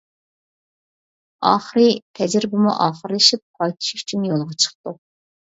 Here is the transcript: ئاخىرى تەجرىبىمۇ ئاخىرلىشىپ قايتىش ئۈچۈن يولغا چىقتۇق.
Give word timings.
ئاخىرى 1.49 1.85
تەجرىبىمۇ 2.19 2.73
ئاخىرلىشىپ 2.87 3.45
قايتىش 3.61 3.93
ئۈچۈن 4.01 4.27
يولغا 4.31 4.59
چىقتۇق. 4.67 4.99